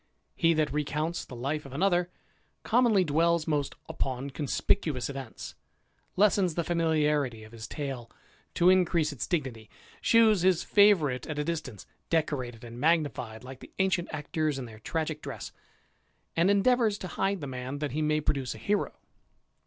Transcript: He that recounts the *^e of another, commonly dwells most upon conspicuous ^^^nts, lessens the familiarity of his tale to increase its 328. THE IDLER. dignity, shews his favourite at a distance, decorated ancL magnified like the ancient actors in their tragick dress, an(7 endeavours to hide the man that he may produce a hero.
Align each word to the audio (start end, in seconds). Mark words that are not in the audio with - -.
He 0.35 0.55
that 0.55 0.73
recounts 0.73 1.23
the 1.23 1.35
*^e 1.35 1.63
of 1.63 1.73
another, 1.73 2.09
commonly 2.63 3.03
dwells 3.03 3.45
most 3.45 3.75
upon 3.87 4.31
conspicuous 4.31 5.09
^^^nts, 5.09 5.53
lessens 6.15 6.55
the 6.55 6.63
familiarity 6.63 7.43
of 7.43 7.51
his 7.51 7.67
tale 7.67 8.09
to 8.55 8.71
increase 8.71 9.13
its 9.13 9.27
328. 9.27 9.53
THE 9.53 9.59
IDLER. 9.59 9.61
dignity, 9.75 10.01
shews 10.01 10.41
his 10.41 10.63
favourite 10.63 11.27
at 11.27 11.37
a 11.37 11.43
distance, 11.43 11.85
decorated 12.09 12.61
ancL 12.61 12.73
magnified 12.79 13.43
like 13.43 13.59
the 13.59 13.73
ancient 13.77 14.07
actors 14.11 14.57
in 14.57 14.65
their 14.65 14.79
tragick 14.79 15.21
dress, 15.21 15.51
an(7 16.35 16.49
endeavours 16.49 16.97
to 16.97 17.07
hide 17.07 17.39
the 17.39 17.45
man 17.45 17.77
that 17.77 17.91
he 17.91 18.01
may 18.01 18.19
produce 18.19 18.55
a 18.55 18.57
hero. 18.57 18.93